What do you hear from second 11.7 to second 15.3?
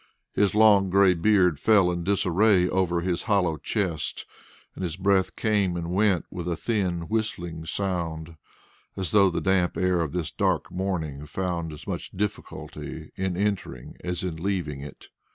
as much difficulty in entering as in leaving it.